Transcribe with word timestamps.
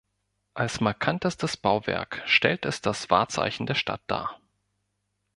Als 0.55 0.81
markantestes 0.81 1.57
Bauwerk 1.57 2.23
stellt 2.25 2.65
es 2.65 2.81
das 2.81 3.11
Wahrzeichen 3.11 3.67
der 3.67 3.75
Stadt 3.75 4.01
dar. 4.07 4.39